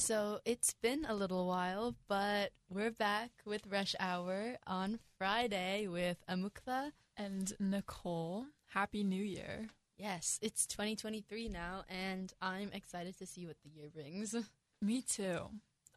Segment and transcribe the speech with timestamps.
[0.00, 6.16] So it's been a little while, but we're back with Rush Hour on Friday with
[6.26, 6.92] Amukta.
[7.18, 9.68] And Nicole, Happy New Year.
[9.98, 14.34] Yes, it's 2023 now, and I'm excited to see what the year brings.
[14.82, 15.50] Me too.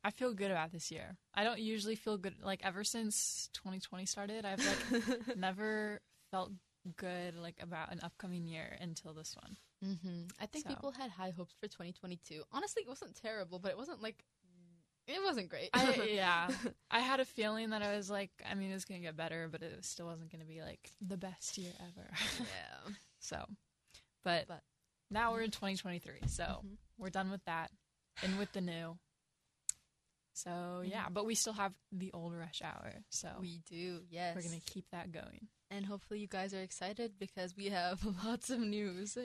[0.03, 1.15] I feel good about this year.
[1.33, 4.59] I don't usually feel good, like, ever since 2020 started, I've,
[4.91, 6.51] like, never felt
[6.97, 9.55] good, like, about an upcoming year until this one.
[9.83, 10.27] Mm-hmm.
[10.39, 10.69] I think So.
[10.73, 12.43] people had high hopes for 2022.
[12.51, 14.23] Honestly, it wasn't terrible, but it wasn't like
[15.05, 15.69] it wasn't great.
[15.73, 16.47] I, yeah.
[16.89, 19.17] I had a feeling that I was like, I mean, it was going to get
[19.17, 22.07] better, but it still wasn't going to be, like, the best year ever.
[22.39, 22.93] yeah.
[23.19, 23.43] so,
[24.23, 24.63] but, But-
[25.11, 26.21] now we're in 2023.
[26.27, 26.77] So Mhm.
[26.97, 27.69] we're done with that
[28.23, 28.97] and with the new.
[30.35, 31.13] So, yeah, Mhm.
[31.13, 32.93] but we still have the old rush hour.
[33.09, 34.35] So We do, yes.
[34.35, 35.49] we're going to keep that going.
[35.69, 39.17] and hopefully you guys are excited because we have lots of news.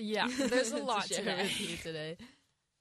[0.00, 1.42] Yeah, there's a lot to share today.
[1.42, 2.16] with you today.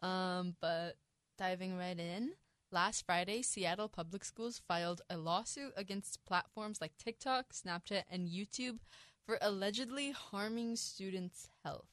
[0.02, 0.95] Um, but
[1.38, 2.31] diving right in,
[2.72, 8.80] last Friday, Seattle Public Schools filed a lawsuit against platforms like TikTok, Snapchat, and YouTube
[9.26, 11.89] for allegedly harming students' health.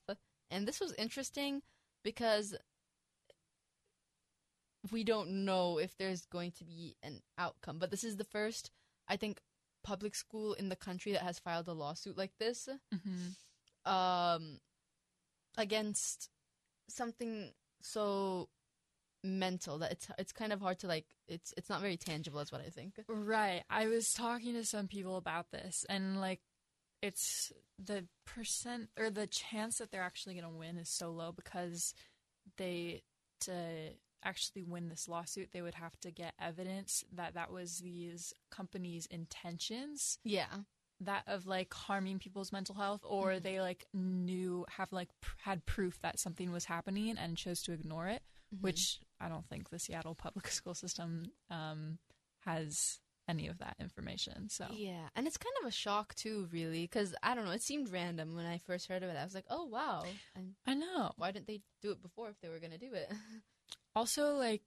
[0.51, 1.63] And this was interesting
[2.05, 2.55] because
[4.93, 7.79] we don't know if there's going to be an outcome.
[7.79, 8.71] But this is the first,
[9.09, 9.41] I think,
[9.83, 13.29] public school in the country that has filed a lawsuit like this hmm
[13.89, 14.59] um
[15.57, 16.31] against
[16.89, 17.51] something
[17.83, 18.49] so
[19.25, 22.53] mental that it's it's kind of hard to like it's it's not very tangible is
[22.53, 22.95] what I think.
[23.09, 23.63] Right.
[23.69, 26.41] I was talking to some people about this, and like,
[27.03, 27.53] it's
[27.85, 31.95] the percent or the chance that they're actually going to win is so low because
[32.57, 33.03] they
[33.43, 33.53] to
[34.25, 39.07] actually win this lawsuit they would have to get evidence that that was these companies
[39.07, 40.47] intentions Yeah.
[41.01, 43.43] That of like harming people's mental health or Mhm.
[43.43, 47.73] they like knew have like pr- had proof that something was happening and chose to
[47.73, 48.23] ignore it
[48.61, 51.99] which I don't think the Seattle public school system um,
[52.47, 54.49] has any of that information.
[54.49, 57.51] So yeah, and it's kind of a shock too, really, because I don't know.
[57.51, 59.17] It seemed random when I first heard of it.
[59.17, 60.05] I was like, oh wow,
[60.37, 61.13] and I know.
[61.17, 63.13] why didn't they do it before if they were gonna do it?
[63.97, 64.63] Also, like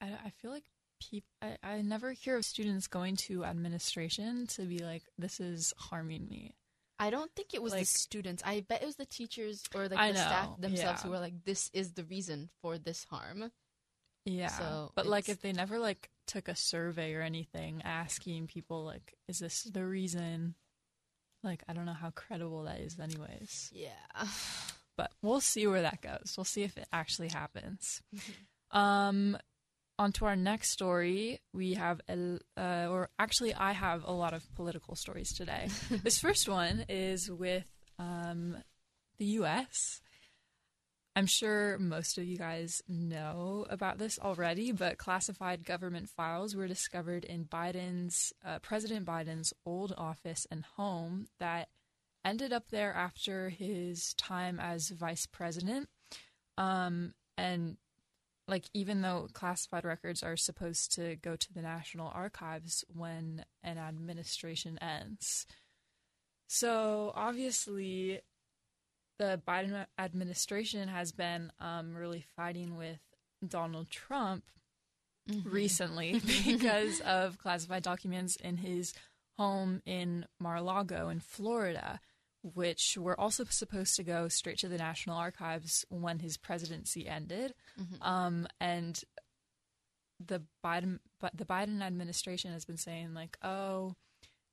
[0.00, 0.64] I, I feel like
[1.10, 1.28] people.
[1.42, 6.28] I, I never hear of students going to administration to be like, "This is harming
[6.28, 6.54] me."
[6.98, 8.42] I don't think it was the students.
[8.46, 11.06] I bet it was the teachers or like I the staff themselves yeah.
[11.06, 13.50] who were like, "This is the reason for this harm."
[14.24, 14.48] Yeah.
[14.48, 19.14] So but like, if they never like took a survey or anything asking people like,
[19.28, 20.54] "Is this the reason?"
[21.42, 23.70] Like, I don't know how credible that is, anyways.
[23.74, 23.90] Yeah.
[24.96, 26.34] but we'll see where that goes.
[26.36, 28.02] We'll see if it actually happens.
[28.70, 29.36] Um,
[29.98, 34.34] on to our next story, we have, a, uh, or actually, I have a lot
[34.34, 35.68] of political stories today.
[36.02, 38.56] this first one is with um,
[39.18, 40.00] the U.S.
[41.16, 46.66] I'm sure most of you guys know about this already, but classified government files were
[46.66, 51.68] discovered in Biden's, uh, President Biden's old office and home that
[52.24, 55.88] ended up there after his time as vice president.
[56.58, 57.76] Um, and
[58.46, 63.78] like, even though classified records are supposed to go to the National Archives when an
[63.78, 65.46] administration ends.
[66.46, 68.20] So obviously,
[69.18, 72.98] the Biden administration has been um, really fighting with
[73.46, 74.44] Donald Trump
[75.26, 75.50] Mhm.
[75.50, 78.92] recently because of classified documents in his
[79.38, 81.98] home in Mar-a-Lago in Florida,
[82.52, 87.54] which were also supposed to go straight to the National Archives when his presidency ended.
[87.78, 88.02] Mhm.
[88.02, 89.02] Um, and
[90.20, 93.94] the Biden, but the Biden administration has been saying like, oh,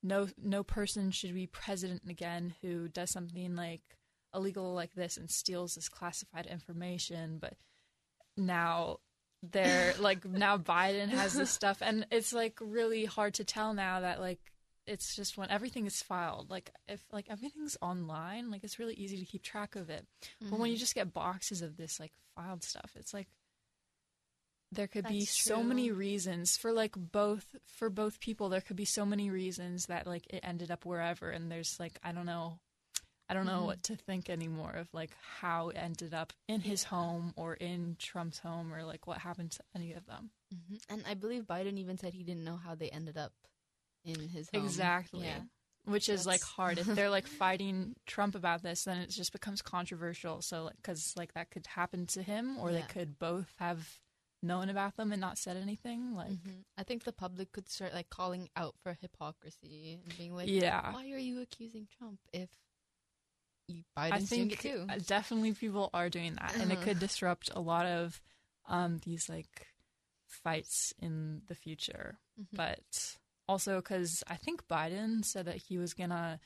[0.02, 3.82] no, no person should be president again who does something like
[4.34, 7.38] illegal like this and steals this classified information.
[7.40, 7.54] But
[8.38, 8.98] now
[9.44, 14.00] they're like now Biden has this stuff, and it's like really hard to tell now
[14.00, 14.40] that like
[14.88, 19.18] it's just when everything is filed, like if like everything's online, like it's really easy
[19.20, 20.06] to keep track of it.
[20.42, 23.28] But when you just get boxes of this like filed stuff, it's like
[24.72, 28.50] there could be That's so many reasons for like both for both people.
[28.50, 32.00] There could be so many reasons that like it ended up wherever, and there's like
[32.04, 32.60] I don't know,
[33.30, 33.66] I don't know Mhm.
[33.66, 37.98] what to think anymore of like how it ended up in his home or in
[38.00, 40.32] Trump's home or like what happened to any of them.
[40.54, 40.82] Mhm.
[40.90, 43.34] And I believe Biden even said he didn't know how they ended up
[44.06, 44.64] in his home.
[44.64, 45.26] Exactly.
[45.26, 45.42] Yeah.
[45.86, 49.62] Which is like hard if they're like fighting Trump about this, then it just becomes
[49.62, 50.42] controversial.
[50.42, 54.00] So, like, because like that could happen to him, or they could both have
[54.44, 56.14] known about them and not said anything.
[56.16, 56.64] Like, Mhm.
[56.78, 60.92] I think the public could start like calling out for hypocrisy and being like, yeah,
[60.94, 62.50] "Why are you accusing Trump if
[63.68, 66.86] you I Biden's doing think too?" uh, definitely people are doing that, and it Uh-huh.
[66.86, 68.22] could disrupt a lot of
[68.68, 69.68] um, these like
[70.28, 72.20] fights in the future.
[72.40, 72.48] Mhm.
[72.56, 73.18] But
[73.52, 76.40] also because I think Biden said that he was gonna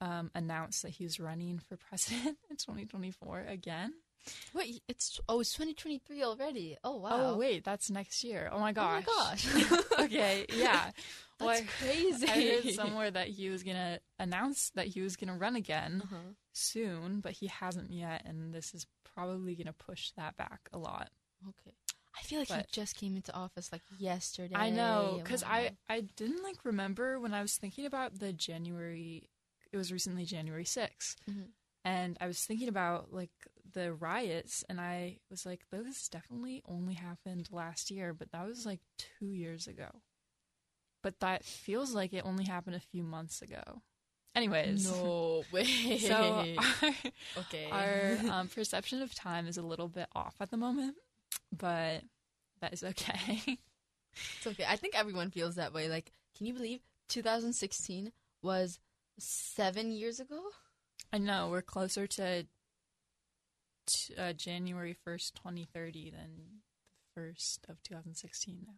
[0.00, 3.92] um, announce that he was running for president in 2024 again.
[4.54, 6.76] Wait, it's oh, it's 2023 already.
[6.82, 7.10] Oh wow.
[7.12, 8.48] Oh wait, that's next year.
[8.52, 9.04] Oh my gosh.
[9.06, 9.82] Oh my gosh.
[10.00, 10.90] okay, yeah.
[11.40, 12.28] Well, That's I- crazy.
[12.28, 16.30] I heard somewhere that he was gonna announce that he was gonna run again Uh-huh.
[16.52, 21.10] soon, but he hasn't yet, and this is probably gonna push that back a lot.
[21.48, 21.74] Okay.
[22.16, 24.54] I feel like he just came into office like yesterday.
[24.54, 25.50] I know, because Wow.
[25.52, 29.28] I I didn't like remember when I was thinking about the January.
[29.72, 31.48] It was recently January 6th, Mhm.
[31.84, 33.32] and I was thinking about like
[33.72, 38.64] the riots, and I was like, those definitely only happened last year, but that was
[38.64, 40.02] like two years ago.
[41.02, 43.82] But that feels like it only happened a few months ago.
[44.34, 45.98] Anyways, No way.
[45.98, 46.44] so
[46.82, 46.94] our,
[47.38, 47.68] okay.
[47.70, 50.96] our um, perception of time is a little bit off at the moment,
[51.58, 52.02] but
[52.60, 53.58] that is okay.
[54.36, 54.64] It's okay.
[54.68, 55.88] I think everyone feels that way.
[55.88, 58.12] Like, can you believe 2016
[58.42, 58.78] was
[59.18, 60.40] seven years ago?
[61.12, 62.46] I know we're closer to,
[63.86, 68.58] t uh, January first, twenty thirty, than the first of two thousand sixteen.
[68.66, 68.74] Now,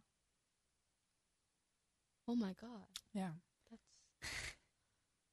[2.27, 2.87] Oh my god.
[3.13, 3.29] yeah,
[3.69, 3.83] That's.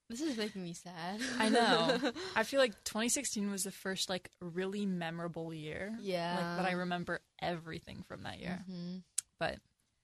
[0.09, 1.19] This is making me sad.
[1.39, 2.11] I know.
[2.35, 5.93] I feel like twenty sixteen was the first like really memorable year.
[6.01, 6.35] yeah.
[6.35, 8.63] like that I remember everything from that year.
[8.69, 9.01] Mhm.
[9.39, 9.57] But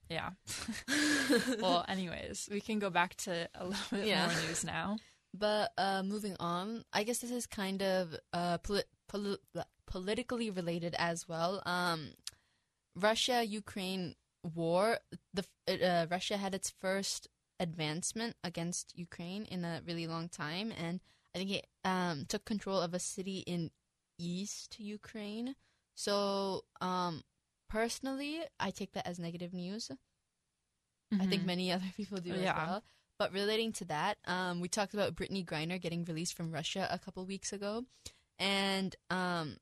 [0.10, 0.32] yeah,
[1.62, 4.26] well, anyways, we can go back to a little bit Yeah.
[4.28, 4.98] more news now.
[5.34, 9.38] But uh, moving on, I guess this is kind of uh, poli- poli-
[9.88, 11.62] politically related as well.
[11.66, 12.10] Um,
[12.96, 14.16] Russia Ukraine
[14.56, 14.98] war.
[15.34, 17.30] The uh, Russia had its first
[17.62, 21.00] advancement against Ukraine in a really long time, and
[21.34, 23.72] I think it um, took control of a city in
[24.18, 25.56] east Ukraine.
[25.96, 27.24] So, um,
[27.70, 29.92] personally, I take that as negative news.
[31.20, 31.46] I think Mhm.
[31.46, 32.84] many other people do as well.
[33.18, 36.98] But relating to that, um, we talked about Brittney Griner getting released from Russia a
[36.98, 37.86] couple weeks ago,
[38.40, 39.58] and um,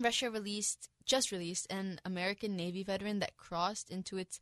[0.00, 4.40] Russia released just released an American Navy veteran that crossed into its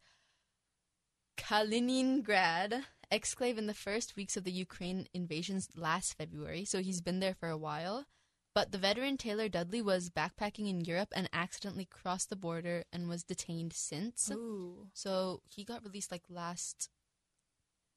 [1.36, 6.64] Kaliningrad exclave in the first weeks of the Ukraine invasions last February.
[6.64, 8.06] So he's been there for a while.
[8.54, 13.06] But the veteran Taylor Dudley was backpacking in Europe and accidentally crossed the border and
[13.06, 14.30] was detained since.
[14.32, 14.88] Ooh.
[14.94, 16.88] So he got released like last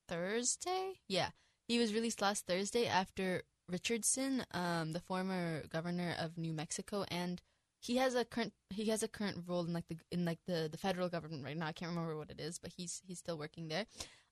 [0.10, 1.00] Thursday.
[1.08, 1.30] Yeah,
[1.66, 7.42] he was released last Thursday after Richardson, um, the former governor of New Mexico, and
[7.80, 10.68] he has a current he has a current role in like the in like the
[10.72, 11.68] the federal government right now.
[11.68, 13.86] I can't remember what it is, but he's he's still working there.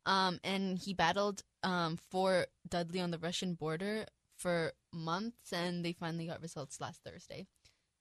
[0.06, 4.06] Um, and he battled um for Dudley on the Russian border
[4.38, 7.48] for months, and they finally got results last Thursday.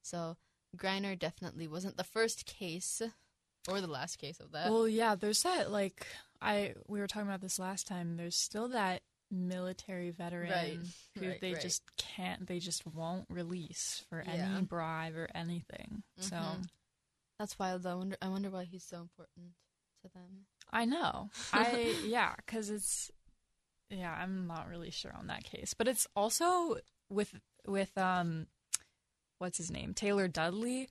[0.02, 0.36] So
[0.76, 3.02] Griner definitely wasn't the first case
[3.68, 4.70] or the last case of that.
[4.70, 6.06] Well, yeah, there's that like
[6.40, 8.16] I we were talking about this last time.
[8.16, 10.80] There's still that military veteran Right,
[11.18, 11.62] who right, they right.
[11.62, 14.32] just can't they just won't release for Yeah.
[14.32, 16.02] any bribe or anything.
[16.18, 16.68] So Mhm.
[17.38, 17.84] That's wild.
[17.84, 18.16] I wonder.
[18.22, 19.52] I wonder why he's so important
[20.02, 20.46] to them.
[20.70, 21.30] I know.
[21.52, 23.10] I yeah, cuz it's
[23.90, 25.74] yeah, I'm not really sure on that case.
[25.74, 26.78] But it's also
[27.10, 27.34] with
[27.66, 28.46] with um
[29.38, 29.92] what's his name?
[29.92, 30.88] Taylor Dudley.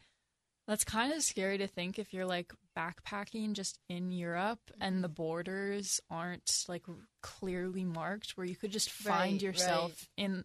[0.68, 5.10] That's kind of scary to think if you're like backpacking just in Europe and the
[5.10, 6.84] borders aren't like
[7.22, 10.44] clearly marked where you could just find Right, yourself in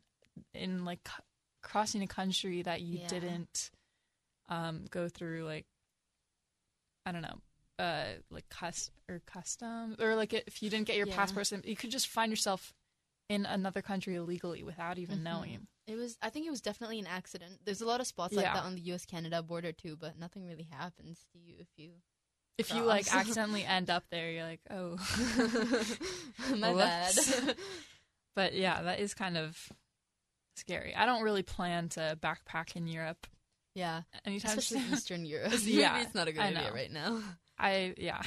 [0.54, 1.22] in like c-
[1.62, 3.08] crossing a country that you Yeah.
[3.08, 3.70] didn't
[4.49, 5.66] um go through like
[7.06, 7.40] I don't know
[7.78, 11.16] uh like cus or custom or like if you didn't get your Yeah.
[11.16, 12.72] passport you could just find yourself
[13.28, 15.22] in another country illegally without even Mhm.
[15.22, 15.68] knowing.
[15.87, 16.18] It was.
[16.20, 17.60] I think it was definitely an accident.
[17.64, 19.06] There's a lot of spots like that on the U.S.
[19.06, 21.94] Canada border too, but nothing really happens to you if you.
[22.60, 24.96] If you like accidentally end up there, you're like, oh.
[26.56, 27.14] My bad.
[28.36, 29.56] But yeah, that is kind of
[30.56, 30.94] scary.
[30.94, 33.26] I don't really plan to backpack in Europe
[33.74, 34.92] yeah, anytime especially.
[34.92, 35.52] Eastern Europe.
[35.62, 36.74] Yeah, Maybe it's not a good I idea know.
[36.74, 37.20] right now.
[37.58, 38.22] I yeah.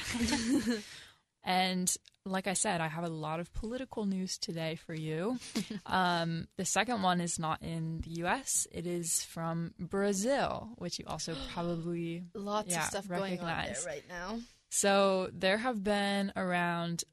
[1.44, 1.94] And
[2.26, 5.38] like I said, I have a lot of political news today for you.
[5.86, 8.66] um, the second one is not in the U.S.
[8.72, 13.76] It is from Brazil, which you also probably Lots Yeah, of stuff going on there
[13.86, 14.40] right now.
[14.70, 17.04] So there have been around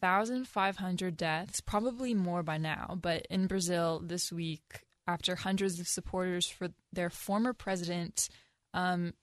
[0.00, 5.80] thousand five hundred deaths, probably more by now, but in Brazil this week, after hundreds
[5.80, 8.28] of supporters for their former president,
[8.74, 9.14] um,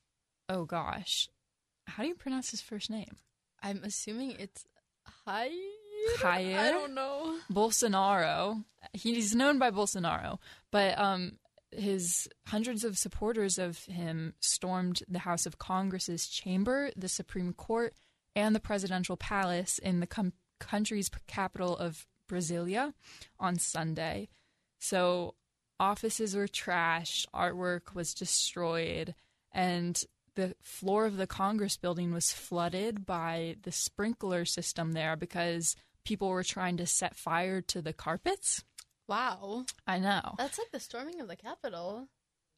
[0.49, 1.29] oh gosh,
[1.87, 3.15] how do you pronounce his first name?
[3.61, 4.65] I'm assuming it's.
[6.19, 6.57] Jair?
[6.57, 7.37] I don't know.
[7.51, 8.63] Bolsonaro.
[8.93, 10.39] He's known by Bolsonaro,
[10.71, 11.33] but um,
[11.71, 17.93] his hundreds of supporters of him stormed the House of Congress's chamber, the Supreme Court,
[18.35, 22.93] and the presidential palace in the com- country's capital of Brasilia
[23.39, 24.29] on Sunday.
[24.79, 25.35] So
[25.79, 29.15] offices were trashed, artwork was destroyed,
[29.51, 30.03] and
[30.35, 36.29] the floor of the Congress building was flooded by the sprinkler system there because people
[36.29, 38.63] were trying to set fire to the carpets.
[39.07, 39.65] Wow.
[39.85, 40.35] I know.
[40.37, 42.07] That's like the storming of the Capitol.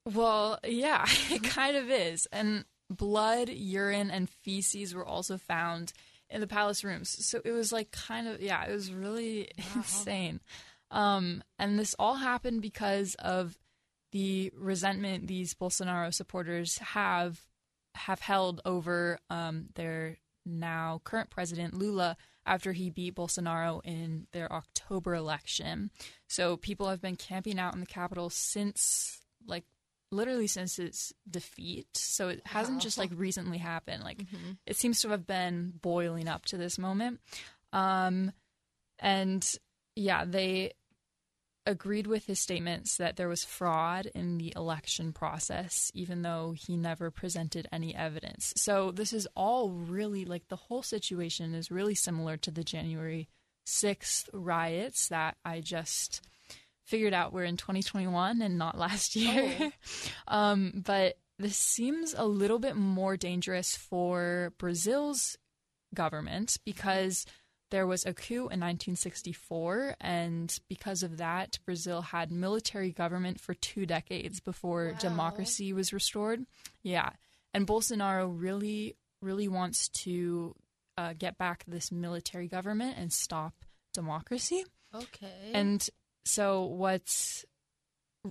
[0.05, 2.27] Well, yeah, it kind of is.
[2.31, 5.93] And blood, urine, and feces were also found
[6.29, 7.09] in the palace rooms.
[7.25, 9.65] So it was like kind of, yeah, it was really wow.
[9.77, 10.39] insane.
[10.91, 13.57] Um, and this all happened because of
[14.11, 17.41] the resentment these Bolsonaro supporters have
[17.95, 24.51] have held over um, their now current president Lula after he beat Bolsonaro in their
[24.51, 25.91] October election.
[26.27, 29.63] So people have been camping out in the capital since like
[30.11, 31.87] literally since its defeat.
[31.93, 34.03] So it hasn't just like recently happened.
[34.03, 34.53] Like mm-hmm.
[34.65, 37.19] it seems to have been boiling up to this moment.
[37.71, 38.31] Um
[38.99, 39.45] and
[39.95, 40.73] yeah, they
[41.65, 46.75] agreed with his statements that there was fraud in the election process, even though he
[46.75, 48.53] never presented any evidence.
[48.57, 53.29] So, this is all really like the whole situation is really similar to the January
[53.65, 56.21] 6th riots that I just
[56.83, 59.55] figured out were in 2021 and not last year.
[59.59, 59.71] Oh.
[60.27, 65.37] um, but this seems a little bit more dangerous for Brazil's
[65.93, 67.25] government because
[67.73, 73.55] there was a coup in 1964, and because of that, Brazil had military government for
[73.55, 74.99] two decades before wow.
[74.99, 76.45] democracy was restored.
[76.83, 77.09] Yeah.
[77.51, 80.55] And Bolsonaro really, really wants to
[80.99, 83.55] uh, get back this military government and stop
[83.91, 84.63] democracy.
[84.93, 85.51] Okay.
[85.55, 85.83] And
[86.25, 87.43] so, what's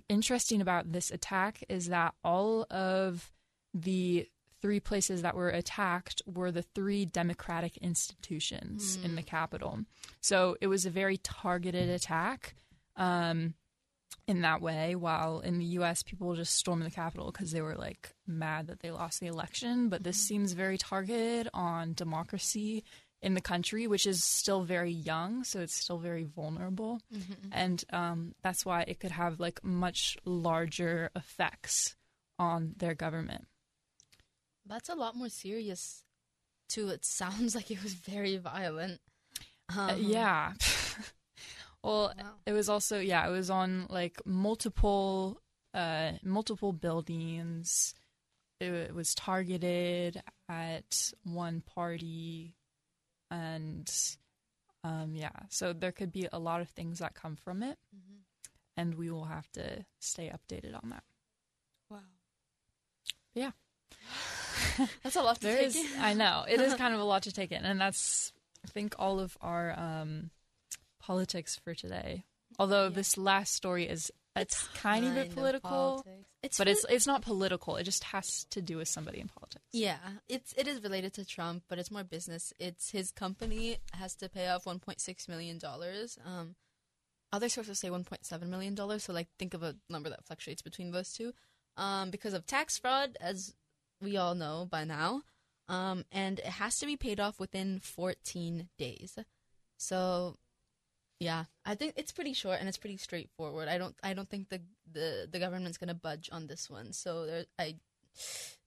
[0.09, 3.29] interesting about this attack is that all of
[3.75, 4.29] the
[4.63, 9.05] three places that were attacked were the three democratic institutions mm.
[9.05, 9.81] in the capital.
[10.21, 12.55] So it was a very targeted attack
[12.97, 13.55] um,
[14.27, 14.95] in that way.
[14.95, 18.81] While in the U.S., people just stormed the Capitol because they were like mad that
[18.81, 19.89] they lost the election.
[19.89, 20.35] But this mm-hmm.
[20.35, 22.85] seems very targeted on democracy
[23.21, 27.49] in the country, which is still very young, so it's still very vulnerable, mm-hmm.
[27.53, 31.95] and um, that's why it could have like much larger effects
[32.39, 33.47] on their government.
[34.67, 36.05] That's a lot more serious,
[36.69, 36.89] too.
[36.89, 39.01] It sounds like it was very violent.
[39.69, 40.53] Um, uh, yeah.
[41.83, 42.33] well, wow.
[42.47, 45.41] it was also yeah, it was on like multiple
[45.75, 47.95] uh multiple buildings.
[48.61, 52.55] It, it was targeted at one party,
[53.31, 53.91] and
[54.85, 58.19] um yeah, so there could be a lot of things that come from it, mm-hmm.
[58.77, 61.05] and we will have to stay updated on that.
[61.91, 61.99] Wow.
[63.35, 63.53] Yeah.
[65.03, 66.01] that's a lot to take in.
[66.01, 66.45] I know.
[66.49, 67.65] It is kind of a lot to take in.
[67.65, 68.33] And that's,
[68.65, 70.31] I think, all of our um,
[71.01, 72.25] politics for today.
[72.59, 72.91] Although yeah.
[72.91, 76.07] this last story is it's kind of a tiny bit political.
[76.43, 77.77] It's but it's it's not political.
[77.77, 79.65] It just has to do with somebody in politics.
[79.73, 79.99] Yeah,
[80.29, 82.53] it's it is related to Trump, but it's more business.
[82.59, 86.19] It's his company has to pay off 1.6 million dollars.
[86.27, 86.57] Um,
[87.33, 89.05] other sources say 1.7 million dollars.
[89.05, 91.33] So like think of a number that fluctuates between those two.
[91.77, 93.55] Um, because of tax fraud, as
[94.03, 95.23] we all know by now.
[95.69, 99.19] Um, and it has to be paid off within 14 days.
[99.79, 100.37] So,
[101.19, 103.69] yeah, I think it's pretty short and it's pretty straightforward.
[103.69, 104.61] I don't, I don't think the
[104.93, 106.93] the the government's gonna budge on this one.
[106.93, 107.77] So there, I,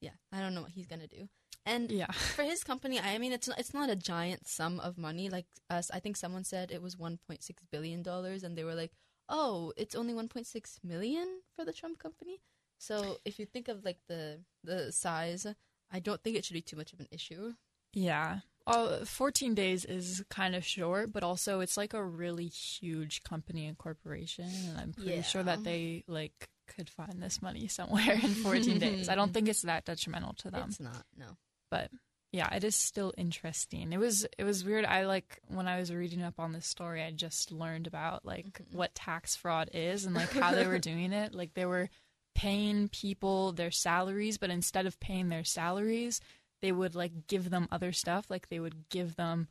[0.01, 1.27] yeah, I don't know what he's gonna do.
[1.65, 2.12] And yeah.
[2.12, 5.30] for his company, I mean, it's not, it's not a giant sum of money.
[5.30, 7.39] Like us, I think someone said it was 1.6
[7.72, 8.92] billion dollars, and they were like,
[9.27, 12.42] "Oh, it's only 1.6 million for the Trump company."
[12.77, 15.48] So if you think of like the the size,
[15.91, 17.53] I don't think it should be too much of an issue.
[17.94, 18.39] Yeah.
[18.67, 23.67] Uh, 14 days is kind of short, but also it's like a really huge company
[23.67, 25.22] and corporation, and I'm pretty yeah.
[25.22, 29.08] sure that they like could find this money somewhere in 14 days.
[29.08, 30.70] I don't think it's that detrimental to them.
[30.70, 31.27] It's not, no.
[31.70, 31.91] But
[32.32, 33.94] yeah, it is still interesting.
[33.94, 34.84] It was it was weird.
[34.84, 38.62] I like when I was reading up on this story, I just learned about like
[38.62, 38.77] mm-hmm.
[38.77, 41.34] what tax fraud is and like how they were doing it.
[41.34, 41.89] Like they were
[42.36, 46.22] paying people their salaries, but instead of paying their salaries,
[46.62, 48.30] they would like give them other stuff.
[48.30, 49.48] Like they would give them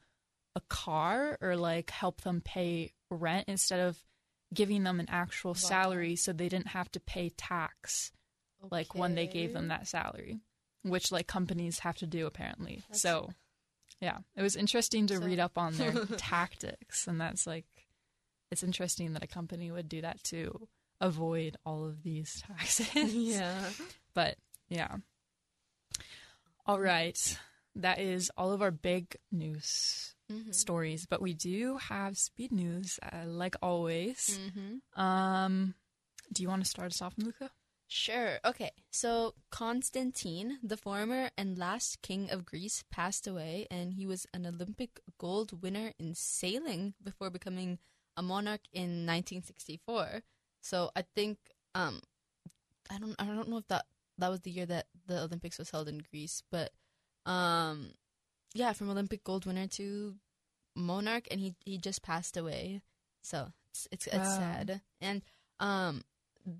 [0.54, 3.98] a car or like help them pay rent instead of
[4.52, 5.54] giving them an actual wow.
[5.54, 8.12] salary so they didn't have to pay tax
[8.62, 8.68] okay.
[8.70, 10.38] like when they gave them that salary,
[10.82, 12.82] which like companies have to do apparently.
[12.88, 13.00] That's...
[13.00, 13.30] So
[14.00, 15.22] yeah, it was interesting to so...
[15.22, 17.66] read up on their tactics and that's like
[18.50, 20.68] it's interesting that a company would do that too
[21.00, 23.14] avoid all of these taxes.
[23.14, 23.70] Yeah.
[24.14, 24.36] but
[24.68, 24.96] yeah.
[26.66, 27.38] All right.
[27.76, 30.54] That is all of our big news Mhm.
[30.54, 34.38] stories, but we do have speed news uh, like always.
[34.40, 34.80] Mhm.
[34.98, 35.74] Um
[36.32, 37.50] do you want to start us off, Luca?
[37.86, 38.38] Sure.
[38.44, 38.70] Okay.
[38.90, 44.46] So Constantine, the former and last king of Greece, passed away, and he was an
[44.46, 47.78] Olympic gold winner in sailing before becoming
[48.16, 50.22] a monarch in 1964.
[50.64, 51.36] So I think
[51.74, 52.00] um,
[52.90, 53.84] I don't I don't know if that
[54.18, 56.72] that was the year that the Olympics was held in Greece, but
[57.26, 57.92] um,
[58.54, 60.16] yeah, from Olympic gold winner to
[60.74, 62.80] monarch, and he he just passed away.
[63.22, 64.38] So it's it's, it's Wow.
[64.38, 65.22] sad, and
[65.60, 66.02] um.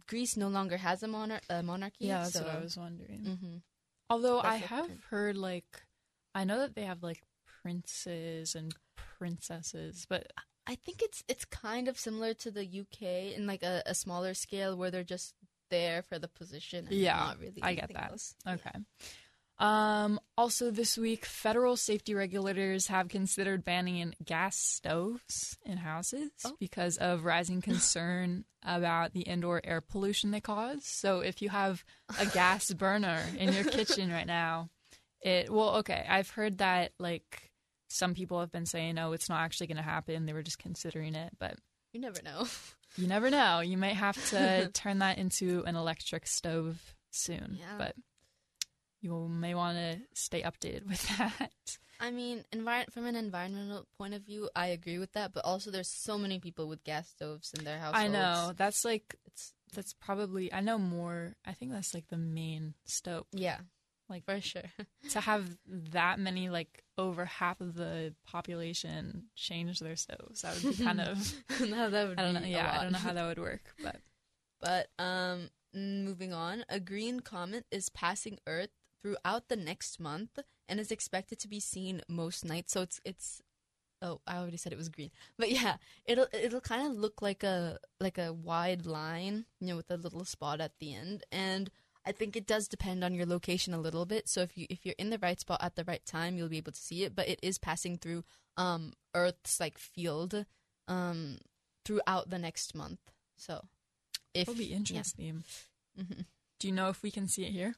[0.07, 2.07] Greece no longer has a monarch, a monarchy.
[2.07, 3.21] Yeah, that's so, what I was wondering.
[3.23, 3.57] hmm
[4.09, 5.83] Although That's I have heard like
[6.35, 7.21] I know that they have like
[7.63, 8.75] princes and
[9.19, 10.33] princesses, but
[10.67, 14.35] I think it's it's kind of similar to the UK in like a, a smaller
[14.35, 15.35] scale where they're just
[15.71, 16.87] there for the position.
[16.87, 18.11] And Yeah, not really I get that.
[18.13, 18.35] else.
[18.49, 18.71] Okay.
[19.59, 26.57] Um, also, this week, federal safety regulators have considered banning gas stoves in houses Oh.
[26.59, 30.85] because of rising concern about the indoor air pollution they cause.
[30.85, 31.85] So, if you have
[32.19, 34.71] a gas burner in your kitchen right now,
[35.21, 36.05] it well, okay.
[36.09, 37.53] I've heard that like
[37.95, 40.59] some people have been saying, "Oh, it's not actually going to happen." They were just
[40.59, 41.57] considering it, but
[41.93, 42.47] You never know.
[42.97, 43.61] you never know.
[43.61, 47.57] You might have to turn that into an electric stove soon.
[47.61, 47.77] Yeah.
[47.79, 47.95] But
[49.01, 51.51] you may want to stay updated with that.
[52.01, 55.33] I mean, envir- from an environmental point of view, I agree with that.
[55.33, 58.05] But also, there's so many people with gas stoves in their households.
[58.05, 58.53] I know.
[58.57, 61.37] That's like It's that's probably I know more.
[61.47, 63.27] I think that's like the main stove.
[63.33, 63.59] yeah,
[64.09, 64.63] Like for sure.
[65.11, 70.43] to have that many like over half of the population change their stoves.
[70.43, 72.41] That would be kind of no, that would I don't know.
[72.47, 73.97] Yeah, I don't know how that would work, but
[74.61, 78.71] But um, moving on, a green comet is passing Earth
[79.03, 80.39] throughout the next month
[80.69, 82.73] and is expected to be seen most nights.
[82.73, 83.43] So it's it's
[84.03, 87.43] oh, I already said it was green, but yeah, it'll it'll kind of look like
[87.43, 91.71] a like a wide line, you know, with a little spot at the end, and
[92.07, 94.29] I think it does depend on your location a little bit.
[94.29, 96.59] So if you if you're in the right spot at the right time, you'll be
[96.59, 97.15] able to see it.
[97.17, 98.25] But it is passing through
[98.57, 100.45] um Earth's like field
[100.89, 101.39] um
[101.85, 103.01] throughout the next month.
[103.37, 103.65] So
[104.35, 104.77] if it'll be yeah.
[104.77, 105.45] interesting.
[105.99, 106.27] Mhm.
[106.59, 107.75] Do you know if we can see it here?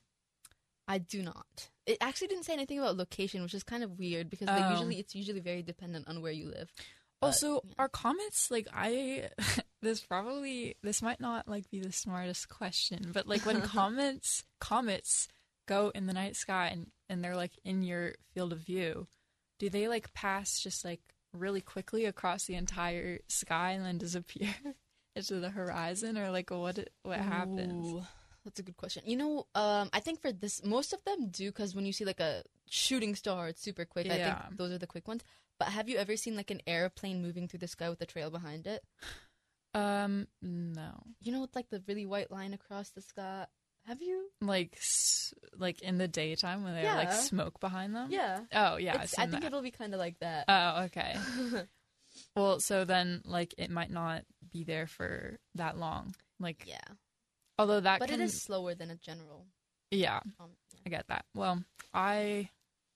[0.89, 1.69] I do not.
[1.87, 4.71] It actually didn't say anything about location, which is kind of weird because they Oh.
[4.71, 6.73] usually it's usually very dependent on where you live.
[7.21, 7.75] But, Also, yeah.
[7.79, 9.31] our comments, like I,
[9.83, 15.29] this probably this might not like be the smartest question, but like when comets comets
[15.67, 19.07] go in the night sky and and they're like in your field of view,
[19.59, 21.01] do they like pass just like
[21.33, 24.49] really quickly across the entire sky and then disappear
[25.17, 27.93] into the horizon, or like what what happens?
[27.93, 28.03] Ooh,
[28.45, 29.03] that's a good question.
[29.07, 32.05] You know, um, I think for this, most of them do because when you see
[32.05, 34.07] like a shooting star, it's super quick.
[34.07, 34.47] I Yeah.
[34.47, 35.23] think those are the quick ones.
[35.59, 38.31] But have you ever seen like an airplane moving through the sky with a trail
[38.31, 38.83] behind it?
[39.79, 43.47] Um, no, You know, it's like the really white line across the sky.
[43.87, 44.29] Have you?
[44.41, 48.09] like s- like in the daytime when they have like smoke behind them.
[48.11, 48.41] Yeah.
[48.53, 49.45] Oh yeah, It's, I think that.
[49.45, 50.45] it'll be kind of like that.
[50.49, 51.17] Oh, okay.
[52.35, 56.15] Well, so then like it might not be there for that long.
[56.41, 56.81] Like yeah,
[57.59, 59.45] although that but can it is slower than a general.
[59.91, 60.81] yeah, Um, yeah.
[60.87, 61.27] I get that.
[61.35, 61.63] Well,
[61.93, 62.49] I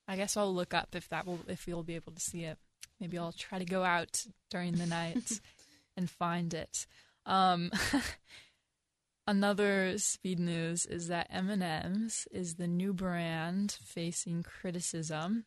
[0.08, 2.58] I guess I'll look up if that will if we'll be able to see it.
[2.98, 5.40] Maybe I'll try to go out during the night
[5.96, 6.86] and find it.
[7.26, 7.70] Um
[9.26, 15.44] Another speed news is that M&M's is the new brand facing criticism.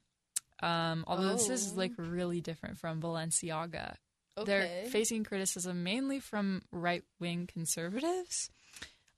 [0.61, 1.77] Um, although this is Oh.
[1.77, 3.95] like really different from Balenciaga.
[4.37, 4.45] Okay.
[4.45, 8.49] They're facing criticism mainly from right wing conservatives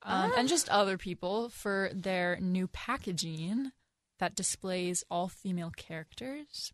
[0.02, 0.50] um, and Ah.
[0.50, 3.72] just other people for their new packaging
[4.18, 6.74] that displays all female characters.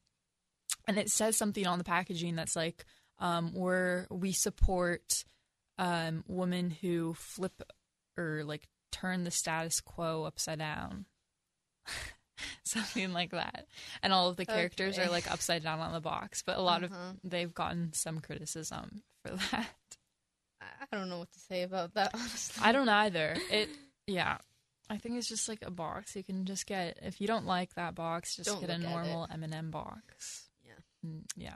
[0.87, 2.85] And it says something on the packaging that's like,
[3.21, 5.23] um, where we support
[5.77, 7.61] um, women who flip
[8.17, 11.05] or like turn the status quo upside down.
[12.63, 13.67] Something like that.
[14.01, 15.07] And all of the characters Okay.
[15.07, 17.13] are like upside down on the box, but a lot of Uh-huh.
[17.23, 19.69] they've gotten some criticism for that.
[20.61, 22.11] I don't know what to say about that.
[22.15, 23.35] Honestly, I don't either.
[23.51, 23.69] It
[24.07, 24.37] yeah.
[24.89, 26.97] I think it's just like a box you can just get.
[27.01, 30.49] If you don't like that box, just Don't get a normal M&M box.
[30.65, 30.73] Yeah.
[31.09, 31.55] Mm, yeah.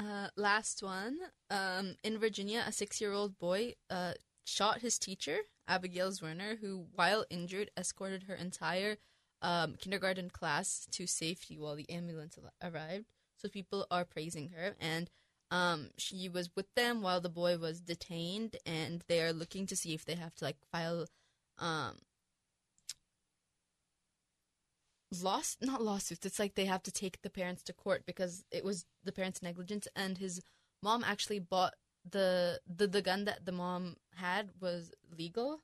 [0.00, 1.18] Uh, last one.
[1.50, 7.70] Um, in Virginia, a six-year-old boy uh, shot his teacher, Abigail Zwerner, who, while injured,
[7.76, 8.96] escorted her entire
[9.42, 13.12] um, kindergarten class to safety while the ambulance arrived.
[13.36, 15.10] So people are praising her, and
[15.52, 19.74] Um, she was with them while the boy was detained, and they are looking to
[19.74, 21.06] see if they have to like file,
[21.58, 21.98] um,
[25.22, 26.24] loss not lawsuits.
[26.26, 29.42] It's like they have to take the parents to court because it was the parents'
[29.42, 30.40] negligence, and his
[30.82, 31.74] mom actually bought
[32.08, 35.62] the the the gun that the mom had was legal.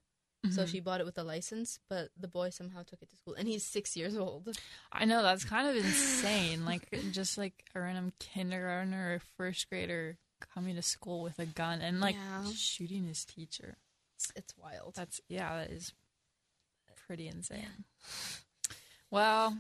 [0.51, 0.69] So Mhm.
[0.69, 3.49] she bought it with a license, but the boy somehow took it to school, and
[3.49, 4.57] he's six years old.
[4.93, 6.65] I know that's kind of insane.
[6.65, 11.81] like just like a random kindergartner or first grader coming to school with a gun
[11.81, 12.45] and like Yeah.
[12.53, 13.79] shooting his teacher.
[14.17, 14.95] It's, it's wild.
[14.95, 15.93] That's yeah, that is
[17.07, 17.85] pretty insane.
[19.11, 19.57] Well,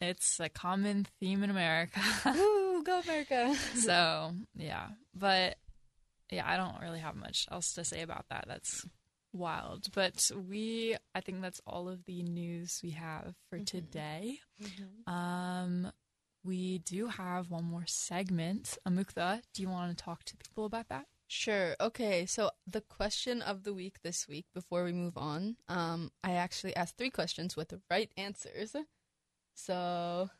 [0.00, 2.00] it's a common theme in America.
[2.26, 3.54] Woo, go America!
[3.74, 5.56] so yeah, but
[6.30, 8.44] yeah, I don't really have much else to say about that.
[8.48, 8.86] That's
[9.32, 9.86] wild.
[9.94, 14.38] But we, I think that's all of the news we have for today.
[15.06, 15.90] Um,
[16.44, 18.78] we do have one more segment.
[18.86, 21.06] Amukta, do you want to talk to people about that?
[21.30, 21.76] Sure.
[21.78, 22.24] Okay.
[22.24, 26.74] So the question of the week this week, before we move on, um, I actually
[26.74, 28.74] asked three questions with the right answers.
[29.54, 30.30] So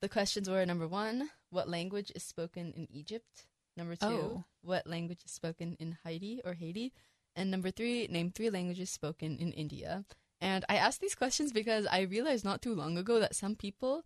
[0.00, 3.44] the questions were number one, what language is spoken in Egypt?
[3.76, 4.44] Number two, Oh.
[4.62, 6.92] what language is spoken in Haiti or Haiti?
[7.36, 10.04] And number three, name three languages spoken in India.
[10.40, 14.04] And I asked these questions because I realized not too long ago that some people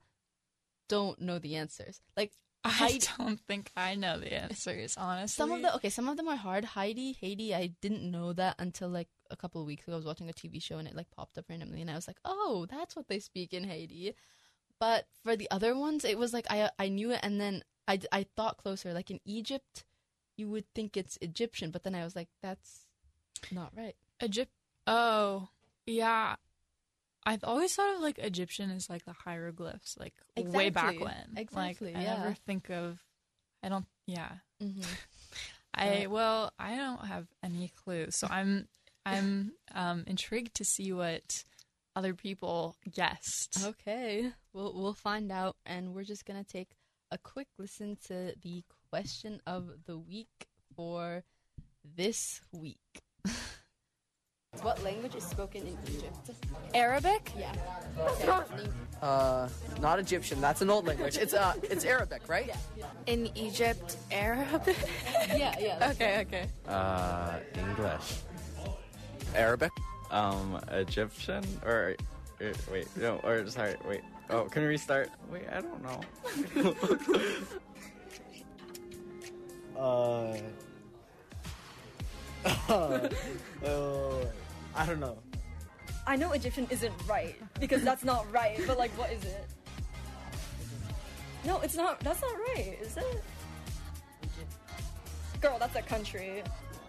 [0.89, 2.01] don't know the answers.
[2.17, 2.33] Like
[2.65, 5.43] I don't think I know the answers, honestly.
[5.43, 6.65] some of the okay, some of them are hard.
[6.65, 9.93] Haiti, Haiti, I didn't know that until like a couple of weeks ago.
[9.93, 12.09] I was watching a TV show and it like popped up randomly, and I was
[12.09, 14.15] like, oh, that's what they speak in Haiti.
[14.79, 18.01] But for the other ones, it was like I I knew it, and then I
[18.11, 18.93] I thought closer.
[18.93, 19.85] Like in Egypt,
[20.37, 22.87] you would think it's Egyptian, but then I was like, that's
[23.51, 23.97] not right.
[24.23, 24.51] Egypt.
[24.87, 25.49] Oh,
[25.87, 26.37] yeah.
[27.27, 31.35] I've always thought of like Egyptian as like the hieroglyphs, like way back when.
[31.37, 32.19] Exactly, Like, I yeah.
[32.19, 32.99] never think of.
[33.65, 33.85] I don't.
[34.07, 34.31] Yeah.
[34.63, 34.81] Mm-hmm.
[35.75, 38.69] I well, I don't have any clue, so I'm
[39.05, 41.23] I'm um intrigued to see what
[41.97, 43.59] other people guessed.
[43.65, 46.69] Okay, we'll we'll find out, and we're just gonna take
[47.11, 51.25] a quick listen to the question of the week for
[51.85, 52.79] this week.
[54.63, 56.31] What language is spoken in Egypt?
[56.75, 57.33] Arabic?
[57.39, 57.53] Yeah.
[59.03, 59.49] Uh,
[59.81, 60.41] not Egyptian.
[60.41, 61.17] That's an old language.
[61.19, 62.51] It's uh, it's Arabic, right?
[63.07, 64.77] In Egypt, Arabic?
[65.29, 65.91] Yeah, yeah.
[65.93, 66.47] okay, okay.
[66.67, 68.23] Uh, English.
[69.35, 69.73] Arabic.
[70.11, 71.97] Um, Egyptian or,
[72.41, 74.03] or wait, no, or sorry, wait.
[74.31, 75.11] Oh, can we restart?
[75.31, 76.75] Wait, I don't know.
[79.79, 80.35] Uh,
[82.71, 83.09] uh,
[84.77, 85.19] I don't know.
[86.07, 89.47] I know Egyptian isn't right because that's not right, but like, what is it?
[91.45, 92.01] No, it's not.
[92.01, 93.23] That's not right, is it?
[95.41, 96.43] Girl, that's a country.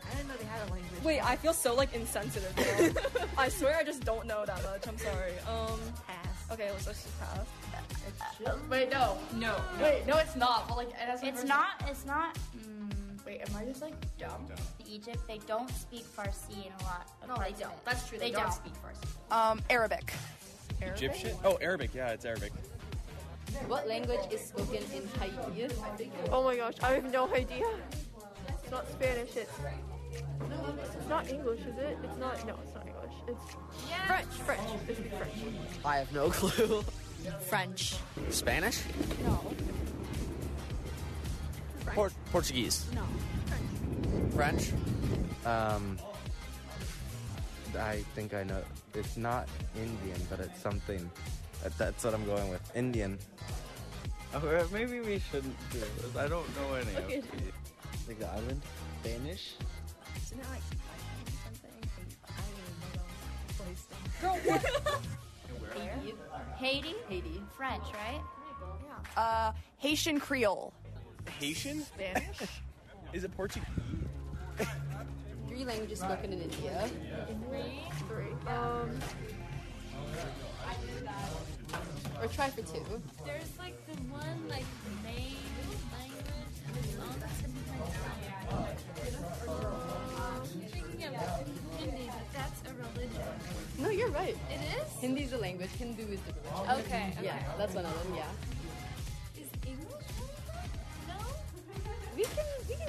[0.09, 1.03] I didn't know they had a language.
[1.03, 2.55] Wait, I feel so like insensitive.
[2.55, 3.27] Girl.
[3.37, 4.87] I swear, I just don't know that much.
[4.87, 5.33] I'm sorry.
[5.47, 5.79] Um.
[6.07, 6.27] Pass.
[6.51, 7.45] Okay, let's, let's just pass.
[8.69, 9.17] Wait, no.
[9.35, 10.67] No, Wait, no, it's not.
[10.67, 11.83] But like, that's It's not.
[11.87, 12.37] It's not.
[12.57, 12.91] Mm,
[13.27, 14.47] Wait, am I just like dumb?
[14.89, 15.19] Egypt.
[15.27, 17.11] They don't speak Farsi in a lot.
[17.21, 17.73] Of No, they don't.
[17.73, 17.83] it.
[17.83, 18.17] That's true.
[18.17, 18.53] They, They don't, don't.
[18.53, 19.35] speak Farsi.
[19.35, 20.13] Um, Arabic.
[20.81, 21.35] Egyptian?
[21.43, 21.93] Oh, Arabic.
[21.93, 22.53] Yeah, it's Arabic.
[23.67, 25.67] What language is spoken in Haiti?
[26.31, 27.65] Oh my gosh, I have no idea.
[28.63, 29.51] It's not Spanish, it's.
[30.13, 31.97] It's not English, is it?
[32.03, 32.47] It's not.
[32.47, 33.13] No, it's not English.
[33.27, 33.55] It's
[34.07, 34.27] French.
[34.45, 34.61] French.
[34.87, 35.33] They speak French.
[35.83, 36.81] I have no clue.
[37.41, 37.95] French.
[38.29, 38.81] Spanish.
[39.25, 39.53] No.
[41.97, 42.85] Por- Portuguese.
[42.93, 43.01] No.
[44.29, 44.71] French.
[45.43, 45.97] Um,
[47.75, 48.61] I think I know.
[48.93, 51.09] It's not Indian, but it's something.
[51.65, 52.61] Uh, That's what I'm going with.
[52.75, 53.17] Indian.
[54.35, 56.15] Or maybe we shouldn't do this.
[56.15, 57.17] I don't know any Okay.
[57.17, 57.51] of these.
[58.07, 58.61] Like the island,
[59.01, 59.55] Spanish.
[60.21, 60.61] Isn't it like
[61.43, 61.71] something?
[64.21, 64.61] I don't even
[65.73, 66.15] Haiti.
[66.57, 66.95] Haiti.
[67.09, 67.41] Haiti.
[67.57, 68.21] French, right?
[69.17, 70.73] Uh, Haitian Creole.
[71.39, 71.83] Haitian?
[71.83, 72.39] Spanish?
[73.13, 73.67] Is it Portuguese?
[75.47, 76.89] Three languages spoken in India.
[78.07, 78.31] Three.
[78.47, 78.99] Um,
[82.21, 82.83] Or try for two.
[83.25, 84.65] There's like the one like
[85.03, 85.35] main
[85.93, 87.27] language and on the
[90.71, 91.13] Thinking of
[91.77, 93.21] Hindi, but that's a religion.
[93.77, 94.35] No, you're right.
[94.49, 94.87] It is?
[94.99, 95.69] Hindi is a language.
[95.77, 96.79] Hindu is the religion.
[96.85, 97.45] Okay, Yeah, okay.
[97.59, 98.15] that's one of them.
[98.15, 98.25] Yeah.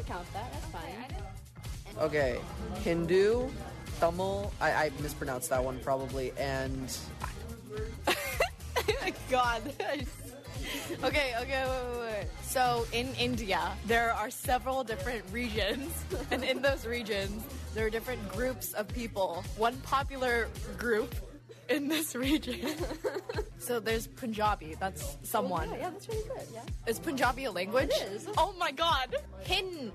[0.09, 0.51] Count that.
[0.53, 0.95] That's Okay,
[1.95, 2.03] fine.
[2.05, 2.41] Okay,
[2.83, 3.49] Hindu,
[4.01, 4.51] Tamil.
[4.61, 6.97] I, I mispronounced that one probably, and
[8.09, 8.15] oh
[9.03, 9.63] my god.
[11.03, 12.27] Okay, okay, wait, wait, wait.
[12.43, 17.43] So in India, there are several different regions, and in those regions,
[17.75, 19.45] there are different groups of people.
[19.57, 21.15] One popular group
[21.71, 22.69] in this region.
[23.59, 24.77] So there's Punjabi.
[24.79, 25.69] That's someone.
[25.69, 26.47] Oh, yeah, yeah, that's really good.
[26.53, 26.63] Yeah.
[26.87, 27.91] Is Punjabi a language?
[27.91, 28.29] It is.
[28.37, 29.17] Oh my god.
[29.41, 29.93] Hin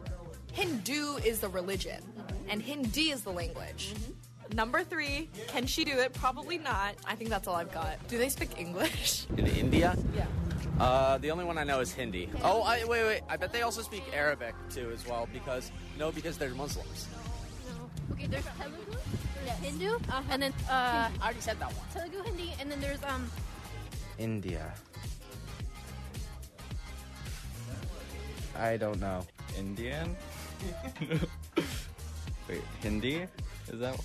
[0.52, 2.02] Hindu is the religion,
[2.48, 3.94] and Hindi is the language.
[4.54, 6.14] Number three, can she do it?
[6.14, 6.96] Probably not.
[7.06, 8.08] I think that's all I've got.
[8.08, 9.26] Do they speak English?
[9.38, 9.98] In India?
[10.16, 10.26] Yeah.
[10.80, 12.30] Uh, the only one I know is Hindi.
[12.44, 13.22] Oh, I, wait, wait.
[13.30, 15.28] I bet they also speak Arabic too, as well.
[15.32, 17.08] Because no, because they're Muslims.
[17.66, 17.74] No.
[17.74, 18.14] no.
[18.14, 18.98] Okay, there's Telugu,
[19.46, 19.98] there's Hindu,
[20.30, 21.86] and then uh, I already said that one.
[21.94, 23.30] Telugu, Hindi, and then there's um.
[24.18, 24.74] India.
[28.58, 29.26] I don't know.
[29.58, 30.16] Indian?
[32.48, 33.26] Wait, Hindi?
[33.68, 33.98] Is that?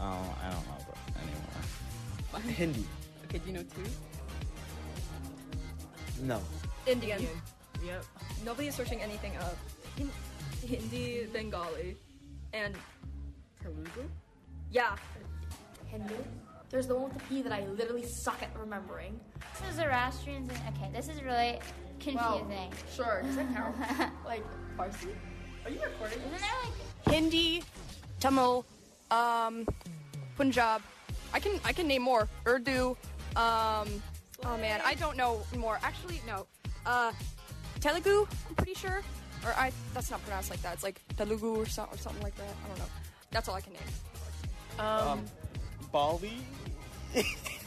[0.00, 2.52] Oh, I don't know but anymore.
[2.56, 2.84] Hindi.
[3.26, 3.84] Okay, do you know two?
[6.22, 6.40] No.
[6.86, 7.26] Indian.
[7.84, 8.04] Yep.
[8.44, 9.56] Nobody is searching anything up.
[9.96, 10.12] Hin-
[10.64, 11.96] Hindi, Bengali,
[12.52, 12.76] and
[13.62, 14.04] Telugu?
[14.70, 14.92] yeah.
[15.88, 16.14] Hindu.
[16.70, 19.18] There's the one with the P that I literally suck at remembering.
[19.58, 21.58] This is Zoroastrians and okay, this is really
[21.98, 22.72] confusing.
[22.94, 23.76] Sure, does that count?
[24.24, 24.44] like
[24.78, 25.08] Farsi?
[25.64, 26.18] Are you recording?
[26.18, 27.64] Isn't there like Hindi,
[28.20, 28.64] Tamil,
[29.10, 29.66] um,
[30.36, 30.80] Punjab.
[31.32, 32.28] I can I can name more.
[32.46, 32.96] Urdu.
[33.36, 33.88] Um,
[34.44, 35.80] oh man, I don't know more.
[35.82, 36.46] Actually, no.
[36.86, 37.12] Uh,
[37.80, 38.26] Telugu.
[38.48, 39.02] I'm pretty sure.
[39.44, 40.74] Or I that's not pronounced like that.
[40.74, 42.54] It's like Telugu or, so, or something like that.
[42.64, 42.90] I don't know.
[43.32, 43.82] That's all I can name.
[44.78, 45.24] Um,
[45.92, 46.36] Bali.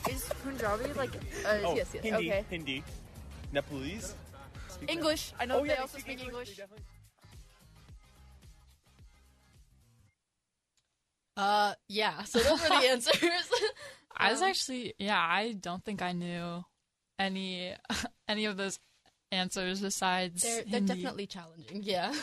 [0.09, 1.15] Is Punjabi like?
[1.45, 2.03] Uh, oh, yes, yes.
[2.03, 2.29] Hindi.
[2.31, 2.45] Okay.
[2.49, 2.83] Hindi.
[3.51, 4.15] Nepalese.
[4.69, 5.33] Speak English.
[5.39, 6.49] I know Oh, they yeah, they also speak speak English.
[6.59, 6.69] English,
[11.35, 12.23] Uh, yeah.
[12.23, 13.15] So those were the answers.
[14.17, 16.63] I was Um, actually, yeah, I don't think I knew
[17.17, 17.73] any
[18.27, 18.79] any of those
[19.31, 20.93] answers besides they're, they're Hindi.
[20.93, 21.81] definitely challenging.
[21.83, 22.13] Yeah.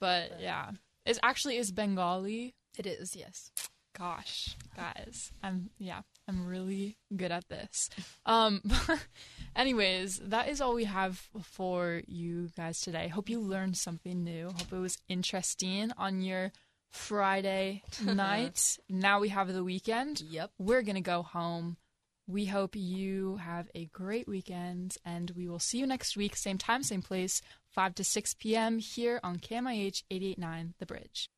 [0.00, 0.72] But yeah,
[1.04, 2.54] it actually is Bengali.
[2.76, 3.14] it is.
[3.16, 3.50] Yes.
[3.98, 7.88] Gosh, guys, I'm yeah, I'm really good at this.
[8.26, 8.60] Um,
[9.56, 13.08] anyways, that is all we have for you guys today.
[13.08, 14.48] Hope you learned something new.
[14.48, 16.52] Hope it was interesting on your
[16.90, 18.78] Friday night.
[18.88, 20.20] now we have the weekend.
[20.20, 20.50] Yep.
[20.58, 21.78] We're gonna go home.
[22.28, 26.58] We hope you have a great weekend, and we will see you next week, same
[26.58, 28.78] time, same place, 5 to 6 p.m.
[28.78, 31.30] here on KMIH 889 The Bridge.